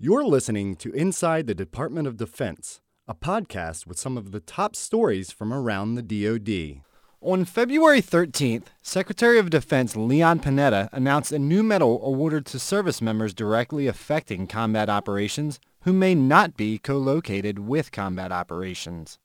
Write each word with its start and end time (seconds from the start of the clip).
You're 0.00 0.24
listening 0.24 0.76
to 0.76 0.92
Inside 0.92 1.48
the 1.48 1.56
Department 1.56 2.06
of 2.06 2.16
Defense, 2.16 2.80
a 3.08 3.16
podcast 3.16 3.84
with 3.84 3.98
some 3.98 4.16
of 4.16 4.30
the 4.30 4.38
top 4.38 4.76
stories 4.76 5.32
from 5.32 5.52
around 5.52 5.96
the 5.96 6.02
DoD. 6.04 6.82
On 7.20 7.44
February 7.44 8.00
13th, 8.00 8.66
Secretary 8.80 9.40
of 9.40 9.50
Defense 9.50 9.96
Leon 9.96 10.38
Panetta 10.38 10.88
announced 10.92 11.32
a 11.32 11.38
new 11.40 11.64
medal 11.64 12.00
awarded 12.04 12.46
to 12.46 12.60
service 12.60 13.02
members 13.02 13.34
directly 13.34 13.88
affecting 13.88 14.46
combat 14.46 14.88
operations 14.88 15.58
who 15.80 15.92
may 15.92 16.14
not 16.14 16.56
be 16.56 16.78
co-located 16.78 17.58
with 17.58 17.90
combat 17.90 18.30
operations. 18.30 19.18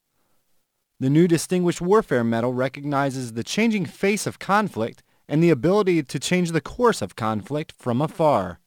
The 0.99 1.11
new 1.11 1.27
Distinguished 1.27 1.81
Warfare 1.81 2.23
Medal 2.23 2.51
recognizes 2.51 3.33
the 3.33 3.43
changing 3.43 3.85
face 3.85 4.25
of 4.25 4.39
conflict 4.39 5.03
and 5.27 5.43
the 5.43 5.51
ability 5.51 6.01
to 6.01 6.19
change 6.19 6.49
the 6.49 6.61
course 6.61 7.03
of 7.03 7.15
conflict 7.15 7.73
from 7.77 8.01
afar. 8.01 8.59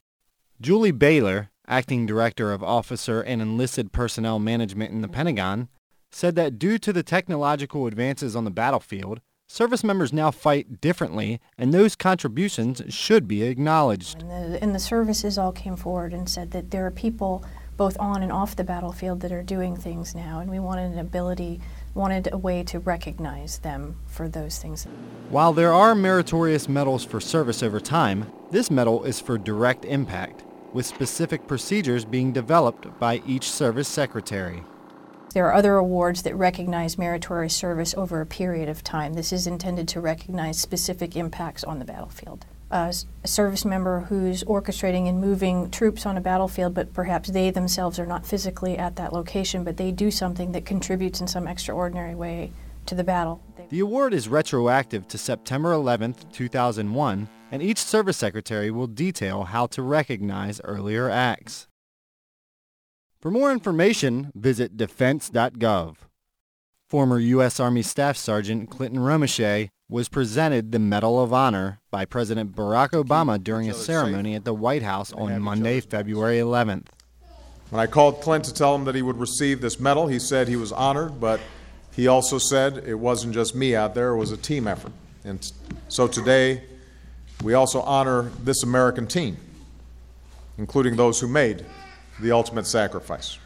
Julie 0.60 0.92
Baylor, 0.92 1.50
acting 1.68 2.06
director 2.06 2.52
of 2.52 2.62
Officer 2.62 3.20
and 3.20 3.42
Enlisted 3.42 3.92
Personnel 3.92 4.38
Management 4.38 4.92
in 4.92 5.00
the 5.00 5.08
Pentagon, 5.08 5.68
said 6.10 6.34
that 6.36 6.58
due 6.58 6.78
to 6.78 6.92
the 6.92 7.02
technological 7.02 7.86
advances 7.86 8.34
on 8.34 8.44
the 8.44 8.50
battlefield, 8.50 9.20
service 9.48 9.84
members 9.84 10.12
now 10.12 10.30
fight 10.30 10.80
differently 10.80 11.40
and 11.56 11.72
those 11.72 11.94
contributions 11.94 12.82
should 12.88 13.28
be 13.28 13.42
acknowledged. 13.42 14.22
And 14.22 14.54
the, 14.54 14.62
and 14.62 14.74
the 14.74 14.80
services 14.80 15.38
all 15.38 15.52
came 15.52 15.76
forward 15.76 16.12
and 16.12 16.28
said 16.28 16.50
that 16.52 16.70
there 16.70 16.86
are 16.86 16.90
people 16.90 17.44
both 17.76 17.96
on 18.00 18.22
and 18.22 18.32
off 18.32 18.56
the 18.56 18.64
battlefield 18.64 19.20
that 19.20 19.32
are 19.32 19.42
doing 19.42 19.76
things 19.76 20.14
now, 20.14 20.40
and 20.40 20.50
we 20.50 20.58
wanted 20.58 20.92
an 20.92 20.98
ability, 20.98 21.60
wanted 21.94 22.28
a 22.32 22.38
way 22.38 22.62
to 22.64 22.78
recognize 22.78 23.58
them 23.58 23.96
for 24.06 24.28
those 24.28 24.58
things. 24.58 24.86
While 25.28 25.52
there 25.52 25.72
are 25.72 25.94
meritorious 25.94 26.68
medals 26.68 27.04
for 27.04 27.20
service 27.20 27.62
over 27.62 27.78
time, 27.78 28.32
this 28.50 28.70
medal 28.70 29.04
is 29.04 29.20
for 29.20 29.36
direct 29.36 29.84
impact, 29.84 30.44
with 30.76 30.84
specific 30.84 31.46
procedures 31.46 32.04
being 32.04 32.32
developed 32.32 32.86
by 33.00 33.22
each 33.26 33.50
service 33.50 33.88
secretary. 33.88 34.62
There 35.32 35.46
are 35.46 35.54
other 35.54 35.76
awards 35.76 36.22
that 36.22 36.36
recognize 36.36 36.98
meritorious 36.98 37.56
service 37.56 37.94
over 37.94 38.20
a 38.20 38.26
period 38.26 38.68
of 38.68 38.84
time. 38.84 39.14
This 39.14 39.32
is 39.32 39.46
intended 39.46 39.88
to 39.88 40.02
recognize 40.02 40.60
specific 40.60 41.16
impacts 41.16 41.64
on 41.64 41.78
the 41.78 41.86
battlefield. 41.86 42.44
Uh, 42.70 42.92
a 43.24 43.28
service 43.28 43.64
member 43.64 44.00
who's 44.00 44.44
orchestrating 44.44 45.08
and 45.08 45.18
moving 45.18 45.70
troops 45.70 46.04
on 46.04 46.18
a 46.18 46.20
battlefield, 46.20 46.74
but 46.74 46.92
perhaps 46.92 47.30
they 47.30 47.48
themselves 47.50 47.98
are 47.98 48.04
not 48.04 48.26
physically 48.26 48.76
at 48.76 48.96
that 48.96 49.14
location, 49.14 49.64
but 49.64 49.78
they 49.78 49.90
do 49.90 50.10
something 50.10 50.52
that 50.52 50.66
contributes 50.66 51.22
in 51.22 51.26
some 51.26 51.48
extraordinary 51.48 52.14
way 52.14 52.52
to 52.84 52.94
the 52.94 53.04
battle. 53.04 53.40
The 53.70 53.80
award 53.80 54.12
is 54.12 54.28
retroactive 54.28 55.08
to 55.08 55.16
September 55.16 55.72
11, 55.72 56.16
2001, 56.32 57.28
and 57.50 57.62
each 57.62 57.78
service 57.78 58.16
secretary 58.16 58.70
will 58.70 58.86
detail 58.86 59.44
how 59.44 59.66
to 59.66 59.82
recognize 59.82 60.60
earlier 60.64 61.08
acts. 61.08 61.68
For 63.20 63.30
more 63.30 63.50
information, 63.50 64.30
visit 64.34 64.76
defense.gov. 64.76 65.96
Former 66.88 67.18
U.S. 67.18 67.58
Army 67.58 67.82
Staff 67.82 68.16
Sergeant 68.16 68.70
Clinton 68.70 69.00
Romesha 69.00 69.68
was 69.88 70.08
presented 70.08 70.72
the 70.72 70.78
Medal 70.78 71.22
of 71.22 71.32
Honor 71.32 71.80
by 71.90 72.04
President 72.04 72.54
Barack 72.54 72.90
Obama 72.90 73.42
during 73.42 73.68
a 73.68 73.74
ceremony 73.74 74.34
at 74.34 74.44
the 74.44 74.54
White 74.54 74.82
House 74.82 75.12
on 75.12 75.40
Monday, 75.40 75.80
February 75.80 76.38
11th. 76.38 76.86
When 77.70 77.80
I 77.80 77.86
called 77.86 78.20
Clint 78.20 78.44
to 78.44 78.54
tell 78.54 78.74
him 78.74 78.84
that 78.84 78.94
he 78.94 79.02
would 79.02 79.18
receive 79.18 79.60
this 79.60 79.80
medal, 79.80 80.06
he 80.06 80.20
said 80.20 80.46
he 80.46 80.56
was 80.56 80.70
honored, 80.70 81.20
but 81.20 81.40
he 81.92 82.06
also 82.06 82.38
said 82.38 82.78
it 82.86 82.94
wasn't 82.94 83.34
just 83.34 83.54
me 83.54 83.74
out 83.74 83.94
there, 83.94 84.10
it 84.10 84.18
was 84.18 84.30
a 84.30 84.36
team 84.36 84.68
effort. 84.68 84.92
And 85.24 85.52
so 85.88 86.06
today, 86.06 86.62
we 87.42 87.54
also 87.54 87.80
honor 87.82 88.30
this 88.42 88.62
American 88.62 89.06
team, 89.06 89.36
including 90.58 90.96
those 90.96 91.20
who 91.20 91.28
made 91.28 91.64
the 92.20 92.32
ultimate 92.32 92.66
sacrifice. 92.66 93.38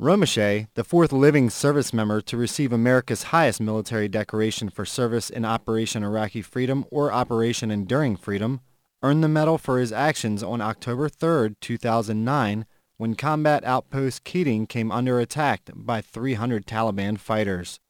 Romesha, 0.00 0.68
the 0.74 0.84
fourth 0.84 1.10
living 1.10 1.48
service 1.48 1.92
member 1.92 2.20
to 2.20 2.36
receive 2.36 2.70
America's 2.70 3.24
highest 3.24 3.62
military 3.62 4.08
decoration 4.08 4.68
for 4.68 4.84
service 4.84 5.30
in 5.30 5.44
Operation 5.44 6.02
Iraqi 6.02 6.42
Freedom 6.42 6.84
or 6.90 7.10
Operation 7.10 7.70
Enduring 7.70 8.16
Freedom, 8.16 8.60
earned 9.02 9.24
the 9.24 9.28
medal 9.28 9.56
for 9.56 9.78
his 9.78 9.92
actions 9.92 10.42
on 10.42 10.60
October 10.60 11.08
3, 11.08 11.56
2009, 11.60 12.66
when 12.98 13.14
combat 13.14 13.64
outpost 13.64 14.24
Keating 14.24 14.66
came 14.66 14.92
under 14.92 15.18
attack 15.18 15.62
by 15.74 16.00
300 16.00 16.66
Taliban 16.66 17.18
fighters. 17.18 17.80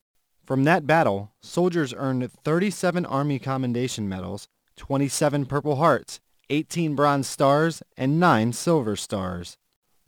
From 0.44 0.62
that 0.62 0.86
battle, 0.86 1.32
soldiers 1.42 1.92
earned 1.96 2.30
37 2.44 3.04
Army 3.04 3.40
Commendation 3.40 4.08
Medals, 4.08 4.46
27 4.76 5.46
Purple 5.46 5.76
Hearts, 5.76 6.20
18 6.50 6.94
Bronze 6.94 7.26
Stars, 7.26 7.82
and 7.96 8.20
9 8.20 8.52
Silver 8.52 8.94
Stars. 8.94 9.56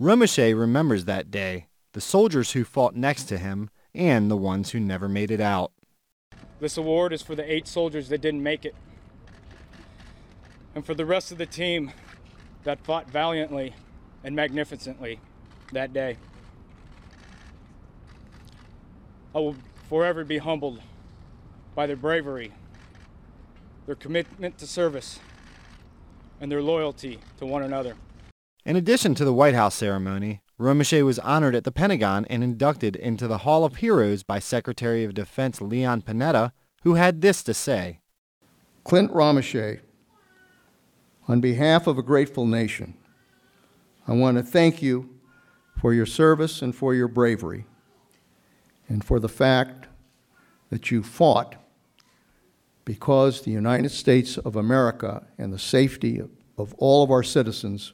Romesha 0.00 0.58
remembers 0.58 1.06
that 1.06 1.30
day, 1.30 1.66
the 1.94 2.00
soldiers 2.00 2.52
who 2.52 2.64
fought 2.64 2.94
next 2.94 3.24
to 3.24 3.38
him, 3.38 3.70
and 3.94 4.30
the 4.30 4.36
ones 4.36 4.70
who 4.70 4.78
never 4.78 5.08
made 5.08 5.30
it 5.30 5.40
out. 5.40 5.72
This 6.60 6.76
award 6.76 7.12
is 7.12 7.22
for 7.22 7.34
the 7.34 7.50
eight 7.50 7.66
soldiers 7.66 8.08
that 8.10 8.20
didn't 8.20 8.42
make 8.42 8.64
it, 8.64 8.74
and 10.74 10.84
for 10.84 10.94
the 10.94 11.06
rest 11.06 11.32
of 11.32 11.38
the 11.38 11.46
team 11.46 11.90
that 12.64 12.84
fought 12.84 13.08
valiantly 13.10 13.74
and 14.22 14.36
magnificently 14.36 15.20
that 15.72 15.92
day. 15.92 16.16
I 19.34 19.38
will 19.38 19.56
forever 19.88 20.24
be 20.24 20.38
humbled 20.38 20.80
by 21.74 21.86
their 21.86 21.96
bravery, 21.96 22.52
their 23.88 23.94
commitment 23.94 24.58
to 24.58 24.66
service, 24.66 25.18
and 26.42 26.52
their 26.52 26.60
loyalty 26.60 27.18
to 27.38 27.46
one 27.46 27.62
another. 27.62 27.96
In 28.66 28.76
addition 28.76 29.14
to 29.14 29.24
the 29.24 29.32
White 29.32 29.54
House 29.54 29.74
ceremony, 29.74 30.42
Romesha 30.60 31.02
was 31.06 31.18
honored 31.20 31.54
at 31.54 31.64
the 31.64 31.72
Pentagon 31.72 32.26
and 32.26 32.44
inducted 32.44 32.96
into 32.96 33.26
the 33.26 33.38
Hall 33.38 33.64
of 33.64 33.76
Heroes 33.76 34.22
by 34.22 34.40
Secretary 34.40 35.04
of 35.04 35.14
Defense 35.14 35.62
Leon 35.62 36.02
Panetta, 36.02 36.52
who 36.82 36.96
had 36.96 37.22
this 37.22 37.42
to 37.44 37.54
say. 37.54 38.00
Clint 38.84 39.10
Romesha, 39.10 39.80
on 41.26 41.40
behalf 41.40 41.86
of 41.86 41.96
a 41.96 42.02
grateful 42.02 42.44
nation, 42.44 42.92
I 44.06 44.12
want 44.12 44.36
to 44.36 44.42
thank 44.42 44.82
you 44.82 45.18
for 45.80 45.94
your 45.94 46.04
service 46.04 46.60
and 46.60 46.76
for 46.76 46.94
your 46.94 47.08
bravery, 47.08 47.64
and 48.86 49.02
for 49.02 49.18
the 49.18 49.30
fact 49.30 49.86
that 50.68 50.90
you 50.90 51.02
fought 51.02 51.56
because 52.88 53.42
the 53.42 53.50
United 53.50 53.90
States 53.90 54.38
of 54.38 54.56
America 54.56 55.22
and 55.36 55.52
the 55.52 55.58
safety 55.58 56.22
of 56.56 56.72
all 56.78 57.04
of 57.04 57.10
our 57.10 57.22
citizens 57.22 57.92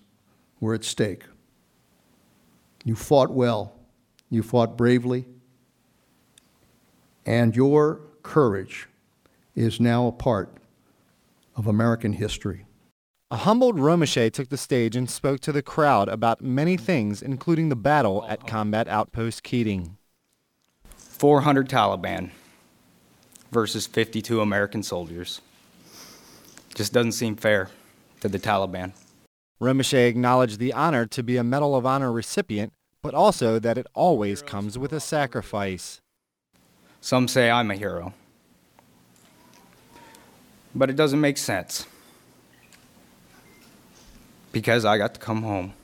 were 0.61 0.73
at 0.73 0.85
stake. 0.85 1.25
You 2.85 2.95
fought 2.95 3.33
well, 3.33 3.75
you 4.31 4.45
fought 4.45 4.77
bravely, 4.77 5.25
and 7.27 7.57
your 7.57 8.03
courage 8.23 8.87
is 9.57 9.81
now 9.81 10.07
a 10.07 10.13
part 10.13 10.59
of 11.57 11.67
American 11.67 12.13
history. 12.13 12.65
A 13.33 13.39
humbled 13.39 13.79
Romesha 13.79 14.31
took 14.31 14.49
the 14.49 14.57
stage 14.57 14.95
and 14.95 15.11
spoke 15.11 15.41
to 15.41 15.51
the 15.51 15.61
crowd 15.61 16.09
about 16.09 16.41
many 16.41 16.77
things, 16.77 17.21
including 17.21 17.69
the 17.69 17.75
battle 17.75 18.25
at 18.29 18.47
Combat 18.47 18.87
Outpost 18.87 19.43
Keating. 19.43 19.97
400 20.97 21.69
Taliban 21.69 22.31
versus 23.55 23.87
52 23.87 24.41
American 24.41 24.83
soldiers. 24.83 25.41
Just 26.75 26.93
doesn't 26.93 27.13
seem 27.13 27.37
fair 27.37 27.71
to 28.21 28.29
the 28.29 28.39
Taliban. 28.39 28.93
Romesha 29.63 30.09
acknowledged 30.09 30.59
the 30.59 30.73
honor 30.73 31.07
to 31.07 31.23
be 31.23 31.37
a 31.37 31.45
Medal 31.45 31.77
of 31.77 31.87
Honor 31.87 32.13
recipient, 32.13 32.73
but 33.01 33.15
also 33.15 33.61
that 33.61 33.79
it 33.79 33.87
always 33.95 34.43
comes 34.43 34.77
with 34.77 34.93
a 34.93 34.99
sacrifice. 34.99 36.01
Some 37.01 37.29
say 37.29 37.49
I'm 37.49 37.71
a 37.71 37.77
hero. 37.77 38.13
But 40.75 40.91
it 40.91 40.97
doesn't 40.97 41.21
make 41.21 41.39
sense. 41.39 41.87
Because 44.51 44.85
I 44.85 44.99
got 44.99 45.15
to 45.15 45.21
come 45.21 45.43
home 45.43 45.75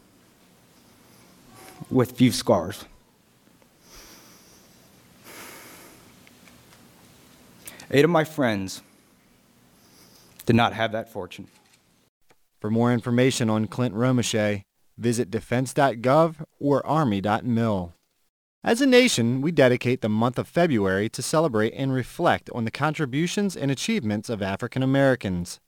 with 1.88 2.12
few 2.12 2.32
scars. 2.32 2.84
Eight 7.92 8.04
of 8.04 8.10
my 8.10 8.22
friends 8.22 8.82
did 10.46 10.54
not 10.54 10.75
have 10.75 10.92
that 10.92 11.10
fortune. 11.12 11.48
For 12.60 12.70
more 12.70 12.92
information 12.92 13.50
on 13.50 13.66
Clint 13.66 13.94
Romesha, 13.96 14.62
visit 14.96 15.31
defense.gov 15.31 16.37
or 16.60 16.87
army.mil. 16.87 17.94
As 18.62 18.81
a 18.81 18.87
nation, 18.87 19.40
we 19.40 19.50
dedicate 19.50 20.02
the 20.02 20.08
month 20.08 20.38
of 20.38 20.46
February 20.46 21.08
to 21.08 21.22
celebrate 21.22 21.72
and 21.75 21.92
reflect 21.92 22.48
on 22.54 22.64
the 22.64 22.70
contributions 22.70 23.56
and 23.56 23.72
achievements 23.72 24.28
of 24.28 24.40
African 24.40 24.84
Americans. 24.84 25.58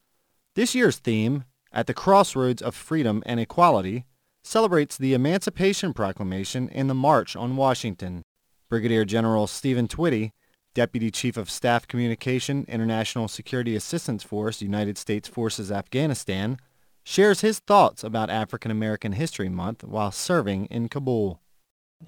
This 0.55 0.75
year's 0.77 0.99
theme, 0.99 1.45
At 1.73 1.87
the 1.87 1.95
Crossroads 1.95 2.63
of 2.63 2.75
Freedom 2.77 3.23
and 3.27 3.41
Equality, 3.41 4.05
celebrates 4.45 4.97
the 4.97 5.15
Emancipation 5.15 5.93
Proclamation 5.93 6.69
and 6.71 6.89
the 6.89 6.95
March 6.95 7.35
on 7.35 7.57
Washington. 7.57 8.23
Brigadier 8.69 9.05
General 9.07 9.47
Stephen 9.47 9.89
Twitty, 9.89 10.31
Deputy 10.75 11.11
Chief 11.11 11.37
of 11.37 11.51
Staff 11.51 11.87
Communication, 11.87 12.65
International 12.67 13.29
Security 13.29 13.77
Assistance 13.77 14.23
Force, 14.23 14.63
United 14.63 14.97
States 14.97 15.29
Forces 15.29 15.71
Afghanistan, 15.71 16.57
shares 17.05 17.43
his 17.43 17.59
thoughts 17.59 18.03
about 18.03 18.31
African 18.31 18.71
American 18.71 19.13
History 19.13 19.51
Month 19.51 19.85
while 19.85 20.11
serving 20.11 20.67
in 20.67 20.89
Kabul. 20.89 21.41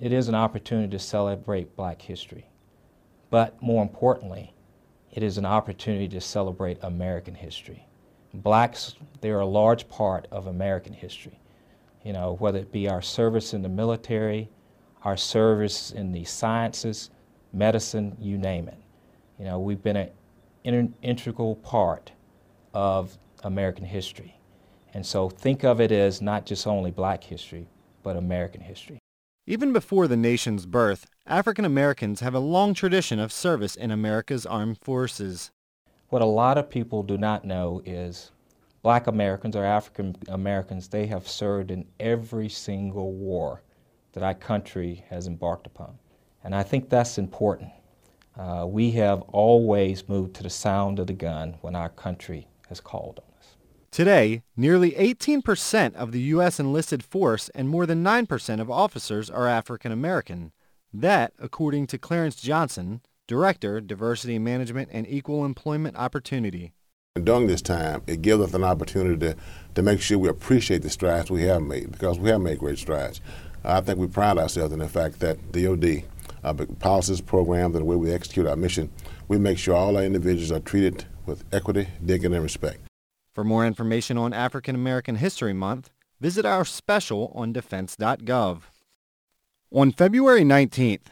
It 0.00 0.12
is 0.12 0.28
an 0.28 0.34
opportunity 0.34 0.88
to 0.88 0.99
celebrate 0.99 1.76
black 1.76 2.00
history, 2.00 2.46
but 3.28 3.61
more 3.62 3.82
importantly, 3.82 4.55
it 5.12 5.22
is 5.22 5.37
an 5.37 5.44
opportunity 5.44 6.08
to 6.08 6.20
celebrate 6.20 6.78
American 6.82 7.34
history. 7.34 7.87
Blacks, 8.32 8.94
they 9.20 9.31
are 9.31 9.40
a 9.40 9.46
large 9.46 9.88
part 9.88 10.26
of 10.31 10.46
American 10.46 10.94
history. 10.94 11.38
You 12.02 12.14
know, 12.14 12.37
whether 12.40 12.58
it 12.58 12.72
be 12.72 12.88
our 12.88 13.02
service 13.02 13.52
in 13.52 13.61
the 13.61 13.69
military, 13.69 14.49
our 15.02 15.16
service 15.19 15.90
in 15.90 16.12
the 16.12 16.25
sciences, 16.25 17.11
medicine, 17.55 18.17
you 18.21 18.37
name 18.37 18.69
it. 18.69 18.79
You 19.39 19.45
know, 19.45 19.59
we've 19.59 19.83
been 19.83 20.11
an 20.65 20.95
integral 21.03 21.56
part 21.56 22.12
of 22.73 23.17
American 23.43 23.85
history. 23.85 24.39
And 24.93 25.05
so 25.05 25.29
think 25.29 25.65
of 25.65 25.81
it 25.81 25.91
as 25.91 26.23
not 26.23 26.47
just 26.47 26.67
only 26.67 26.91
black 26.91 27.25
history, 27.25 27.69
but 28.03 28.17
American 28.17 28.61
history. 28.61 28.99
Even 29.47 29.73
before 29.73 30.09
the 30.09 30.17
nation's 30.17 30.67
birth, 30.67 31.06
African 31.27 31.65
Americans 31.65 32.21
have 32.21 32.35
a 32.35 32.39
long 32.39 32.75
tradition 32.75 33.19
of 33.19 33.33
service 33.33 33.75
in 33.77 33.91
America's 33.91 34.47
armed 34.47 34.79
forces. 34.81 35.50
What 36.09 36.23
a 36.23 36.27
lot 36.27 36.57
of 36.57 36.71
people 36.71 37.03
do 37.03 37.19
not 37.19 37.45
know 37.45 37.83
is 37.85 38.31
black 38.83 39.07
Americans 39.07 39.57
or 39.57 39.65
African 39.65 40.17
Americans, 40.29 40.89
they 40.89 41.07
have 41.07 41.29
served 41.29 41.71
in 41.71 41.87
every 41.99 42.49
single 42.49 43.12
war 43.12 43.62
that 44.12 44.23
our 44.23 44.35
country 44.35 45.05
has 45.09 45.27
embarked 45.27 45.67
upon. 45.67 45.99
And 46.44 46.55
I 46.55 46.62
think 46.62 46.91
that's 46.91 47.19
important. 47.19 47.70
Uh, 48.38 48.67
we 48.69 48.91
have 48.93 49.23
always 49.23 50.08
moved 50.08 50.35
to 50.37 50.43
the 50.43 50.50
sound 50.50 50.99
of 50.99 51.06
the 51.06 51.12
gun 51.12 51.56
when 51.62 51.75
our 51.75 51.88
country 51.88 52.46
has 52.69 52.81
called 52.81 53.20
on 53.20 53.38
us. 53.38 53.56
Today, 53.91 54.43
nearly 54.56 54.91
18% 54.93 55.94
of 55.94 56.12
the 56.12 56.20
U.S. 56.20 56.61
enlisted 56.61 57.02
force 57.02 57.49
and 57.55 57.69
more 57.69 57.87
than 57.87 58.05
9% 58.05 58.61
of 58.61 58.70
officers 58.70 59.31
are 59.31 59.49
African 59.49 59.93
American. 59.93 60.52
That, 60.93 61.32
according 61.38 61.87
to 61.88 61.99
Clarence 61.99 62.37
Johnson, 62.37 63.00
Director, 63.26 63.81
Diversity 63.81 64.38
Management 64.38 64.90
and 64.93 65.06
Equal 65.08 65.44
Employment 65.44 65.97
Opportunity. 65.97 66.73
During 67.23 67.47
this 67.47 67.62
time, 67.62 68.02
it 68.06 68.23
gives 68.23 68.43
us 68.43 68.55
an 68.55 68.64
opportunity 68.64 69.19
to, 69.19 69.37
to 69.76 69.82
make 69.82 70.00
sure 70.00 70.19
we 70.19 70.29
appreciate 70.29 70.82
the 70.82 70.90
strides 70.90 71.31
we 71.31 71.43
have 71.44 71.62
made 71.62 71.93
because 71.93 72.19
we 72.19 72.29
have 72.31 72.40
made 72.40 72.58
great 72.58 72.79
strides. 72.79 73.20
I 73.64 73.81
think 73.81 73.99
we 73.99 74.08
pride 74.08 74.37
ourselves 74.37 74.73
in 74.73 74.81
the 74.81 74.88
fact 74.88 75.20
that 75.20 75.52
DOD, 75.52 76.02
our 76.44 76.55
policies, 76.55 77.20
programs, 77.20 77.75
and 77.75 77.82
the 77.82 77.87
way 77.87 77.96
we 77.96 78.12
execute 78.12 78.46
our 78.46 78.56
mission, 78.56 78.91
we 79.29 79.38
make 79.38 79.58
sure 79.58 79.75
all 79.75 79.96
our 79.96 80.05
individuals 80.05 80.52
are 80.52 80.61
treated 80.61 81.06
with 81.26 81.44
equity, 81.52 81.88
dignity, 82.05 82.35
and 82.35 82.43
respect. 82.43 82.81
For 83.32 83.44
more 83.44 83.67
information 83.67 84.17
on 84.19 84.32
African 84.32 84.75
American 84.75 85.17
History 85.17 85.52
Month, 85.52 85.91
visit 86.20 86.44
our 86.44 86.64
special 86.64 87.32
on 87.35 87.52
defense.gov. 87.52 88.62
On 89.73 89.91
February 89.91 90.43
19th, 90.43 91.06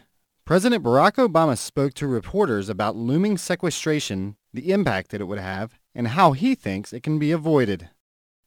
President 0.45 0.85
Barack 0.85 1.13
Obama 1.13 1.57
spoke 1.57 1.95
to 1.95 2.07
reporters 2.07 2.69
about 2.69 2.95
looming 2.95 3.39
sequestration, 3.39 4.37
the 4.53 4.71
impact 4.71 5.11
that 5.11 5.21
it 5.21 5.25
would 5.25 5.39
have, 5.39 5.79
and 5.95 6.09
how 6.09 6.33
he 6.33 6.55
thinks 6.55 6.93
it 6.93 7.03
can 7.03 7.19
be 7.19 7.33
avoided. 7.33 7.89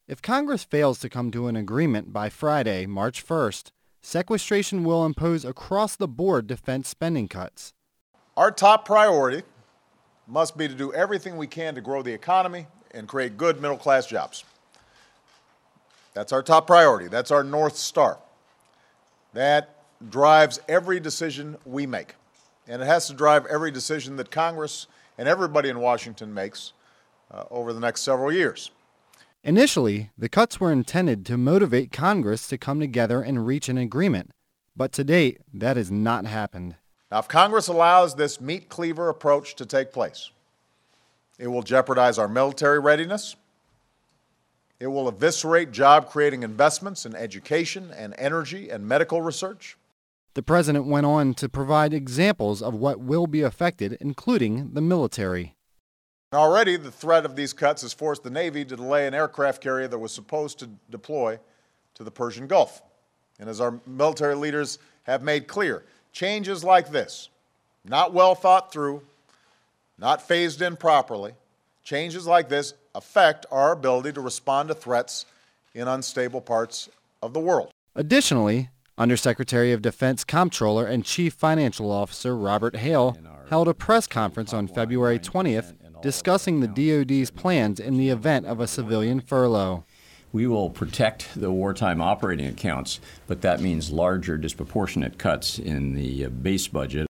If 0.08 0.22
Congress 0.22 0.64
fails 0.64 1.00
to 1.00 1.10
come 1.10 1.32
to 1.32 1.48
an 1.48 1.56
agreement 1.56 2.14
by 2.14 2.30
Friday, 2.30 2.86
March 2.86 3.26
1st, 3.26 3.72
sequestration 4.06 4.84
will 4.84 5.04
impose 5.04 5.44
across-the-board 5.44 6.46
defense 6.46 6.88
spending 6.88 7.28
cuts. 7.28 7.74
Our 8.38 8.52
top 8.52 8.86
priority 8.86 9.42
must 10.28 10.56
be 10.56 10.68
to 10.68 10.76
do 10.76 10.94
everything 10.94 11.38
we 11.38 11.48
can 11.48 11.74
to 11.74 11.82
grow 11.82 12.04
the 12.04 12.14
economy 12.14 12.68
and 12.92 13.08
create 13.08 13.36
good 13.36 13.60
middle-class 13.60 14.06
jobs. 14.06 14.44
That's 16.14 16.32
our 16.32 16.44
top 16.44 16.68
priority. 16.68 17.08
That's 17.08 17.32
our 17.32 17.44
North 17.44 17.76
Star. 17.76 18.20
That 19.34 19.76
drives 20.08 20.60
every 20.70 21.00
decision 21.00 21.58
we 21.66 21.88
make. 21.88 22.16
And 22.68 22.82
it 22.82 22.86
has 22.86 23.08
to 23.08 23.14
drive 23.14 23.48
every 23.48 23.72
decision 23.72 24.18
that 24.18 24.30
Congress 24.30 24.86
and 25.18 25.28
everybody 25.28 25.70
in 25.70 25.80
Washington 25.80 26.34
makes 26.34 26.74
uh, 27.32 27.44
over 27.50 27.74
the 27.74 27.80
next 27.80 28.02
several 28.02 28.32
years. 28.32 28.70
Initially, 29.46 30.10
the 30.18 30.28
cuts 30.28 30.60
were 30.60 30.72
intended 30.72 31.24
to 31.28 31.38
motivate 31.38 31.92
Congress 31.92 32.48
to 32.48 32.58
come 32.58 32.80
together 32.80 33.22
and 33.22 33.46
reach 33.46 33.70
an 33.70 33.78
agreement, 33.78 34.32
but 34.76 34.92
to 34.94 35.04
date, 35.04 35.40
that 35.54 35.78
has 35.78 35.92
not 35.92 36.26
happened. 36.26 36.78
Now, 37.12 37.20
if 37.20 37.28
Congress 37.28 37.68
allows 37.68 38.16
this 38.16 38.42
meat 38.42 38.70
cleaver 38.70 39.08
approach 39.08 39.54
to 39.58 39.66
take 39.68 39.94
place, 39.94 40.32
it 41.38 41.46
will 41.46 41.62
jeopardize 41.62 42.18
our 42.18 42.28
military 42.28 42.80
readiness. 42.80 43.36
It 44.80 44.88
will 44.88 45.08
eviscerate 45.08 45.72
job 45.72 46.10
creating 46.10 46.42
investments 46.42 47.06
in 47.06 47.14
education 47.16 47.92
and 47.96 48.16
energy 48.18 48.72
and 48.72 48.88
medical 48.88 49.22
research. 49.22 49.78
The 50.34 50.42
president 50.42 50.88
went 50.88 51.06
on 51.06 51.36
to 51.36 51.48
provide 51.48 51.94
examples 51.94 52.64
of 52.64 52.74
what 52.74 53.00
will 53.00 53.28
be 53.28 53.44
affected, 53.44 53.96
including 54.02 54.74
the 54.74 54.82
military. 54.82 55.55
Already, 56.36 56.78
the 56.78 56.92
threat 56.92 57.26
of 57.26 57.36
these 57.36 57.54
cuts 57.54 57.82
has 57.82 57.94
forced 57.94 58.24
the 58.24 58.30
Navy 58.30 58.66
to 58.66 58.76
delay 58.76 59.08
an 59.08 59.14
aircraft 59.14 59.62
carrier 59.62 59.88
that 59.88 59.98
was 59.98 60.12
supposed 60.12 60.60
to 60.60 60.70
deploy 60.90 61.40
to 61.96 62.04
the 62.04 62.12
Persian 62.12 62.48
Gulf. 62.48 62.82
And 63.40 63.50
as 63.50 63.60
our 63.60 63.80
military 63.86 64.36
leaders 64.36 64.80
have 65.04 65.24
made 65.24 65.48
clear, 65.48 65.84
changes 66.12 66.64
like 66.64 66.92
this, 66.92 67.30
not 67.84 68.14
well 68.14 68.36
thought 68.36 68.72
through, 68.72 69.02
not 69.98 70.22
phased 70.22 70.62
in 70.62 70.76
properly, 70.76 71.34
changes 71.84 72.26
like 72.28 72.50
this 72.50 72.74
affect 72.94 73.46
our 73.52 73.72
ability 73.72 74.14
to 74.14 74.22
respond 74.22 74.70
to 74.70 74.76
threats 74.76 75.26
in 75.74 75.88
unstable 75.88 76.42
parts 76.42 76.90
of 77.22 77.34
the 77.34 77.40
world. 77.40 77.72
Additionally, 77.96 78.70
Undersecretary 78.98 79.74
of 79.74 79.82
Defense 79.82 80.24
Comptroller 80.24 80.86
and 80.86 81.04
Chief 81.04 81.34
Financial 81.34 81.92
Officer 81.92 82.36
Robert 82.36 82.78
Hale 82.78 83.18
held 83.50 83.68
a 83.68 83.74
press 83.74 84.08
conference 84.08 84.54
on 84.54 84.68
February 84.68 85.20
20th 85.20 85.74
discussing 86.06 86.60
the 86.60 86.68
DoD's 86.68 87.32
plans 87.32 87.80
in 87.80 87.98
the 87.98 88.10
event 88.10 88.46
of 88.46 88.60
a 88.60 88.68
civilian 88.68 89.20
furlough. 89.20 89.84
We 90.32 90.46
will 90.46 90.70
protect 90.70 91.34
the 91.34 91.52
wartime 91.52 92.00
operating 92.00 92.46
accounts, 92.46 93.00
but 93.26 93.42
that 93.42 93.60
means 93.60 93.90
larger 93.90 94.38
disproportionate 94.38 95.18
cuts 95.18 95.58
in 95.58 95.96
the 95.96 96.26
uh, 96.26 96.30
base 96.30 96.68
budget. 96.68 97.08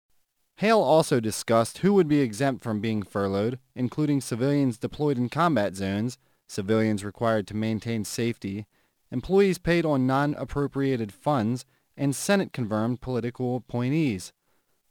Hale 0.60 0.80
also 0.80 1.20
discussed 1.20 1.80
who 1.80 1.94
would 1.94 2.08
be 2.08 2.22
exempt 2.22 2.64
from 2.64 2.80
being 2.80 3.04
furloughed, 3.04 3.60
including 3.76 4.22
civilians 4.22 4.78
deployed 4.78 5.18
in 5.18 5.28
combat 5.28 5.76
zones, 5.76 6.18
civilians 6.48 7.04
required 7.04 7.48
to 7.48 7.54
maintain 7.54 8.06
safety, 8.06 8.66
employees 9.12 9.58
paid 9.58 9.86
on 9.86 10.08
non-appropriated 10.08 11.12
funds, 11.12 11.66
and 11.98 12.16
Senate-confirmed 12.16 13.02
political 13.02 13.58
appointees. 13.58 14.32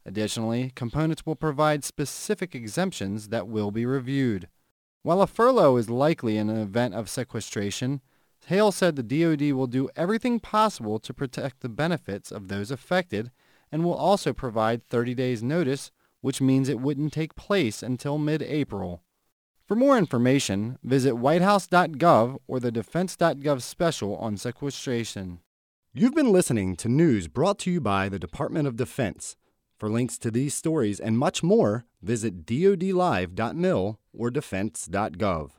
Additionally, 0.07 0.71
components 0.75 1.25
will 1.25 1.37
provide 1.37 1.85
specific 1.85 2.55
exemptions 2.55 3.29
that 3.29 3.49
will 3.49 3.71
be 3.71 3.87
reviewed. 3.87 4.49
While 5.03 5.23
a 5.23 5.27
furlough 5.27 5.77
is 5.77 5.91
likely 5.91 6.37
in 6.37 6.51
an 6.51 6.61
event 6.61 6.95
of 6.95 7.09
sequestration, 7.09 8.01
Hale 8.47 8.73
said 8.73 8.97
the 8.97 9.03
DoD 9.03 9.53
will 9.53 9.67
do 9.67 9.89
everything 9.97 10.41
possible 10.41 10.99
to 10.99 11.15
protect 11.15 11.61
the 11.61 11.69
benefits 11.69 12.31
of 12.31 12.49
those 12.49 12.71
affected 12.71 13.31
and 13.73 13.83
will 13.83 13.95
also 13.95 14.33
provide 14.33 14.85
30 14.85 15.15
days 15.15 15.43
notice, 15.43 15.91
which 16.21 16.41
means 16.41 16.69
it 16.69 16.81
wouldn't 16.81 17.13
take 17.13 17.35
place 17.37 17.83
until 17.83 18.19
mid-April. 18.19 19.03
For 19.67 19.75
more 19.75 19.97
information, 19.97 20.79
visit 20.83 21.15
whitehouse.gov 21.15 22.39
or 22.47 22.61
the 22.61 22.71
defense.gov 22.71 23.63
special 23.63 24.17
on 24.17 24.37
sequestration. 24.37 25.41
You've 25.95 26.15
been 26.15 26.33
listening 26.33 26.77
to 26.77 26.89
news 26.89 27.29
brought 27.29 27.59
to 27.61 27.71
you 27.71 27.81
by 27.81 28.11
the 28.11 28.19
Department 28.19 28.69
of 28.69 28.77
Defense. 28.77 29.37
For 29.79 29.89
links 29.89 30.19
to 30.19 30.31
these 30.31 30.55
stories 30.55 31.01
and 31.01 31.19
much 31.19 31.43
more, 31.43 31.85
visit 32.03 32.47
dodlive.mil 32.47 33.99
or 34.13 34.31
defense.gov. 34.31 35.51